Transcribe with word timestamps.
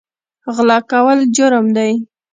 غلا 0.55 0.77
کول 0.91 1.19
جرم 1.35 1.65
دی 1.75 1.91